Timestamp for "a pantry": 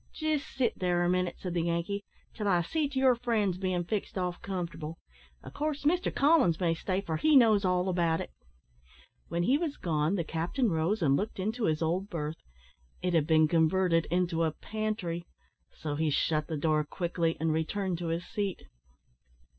14.43-15.27